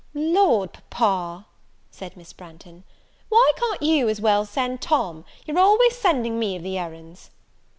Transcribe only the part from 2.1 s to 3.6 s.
Miss Branghton, "why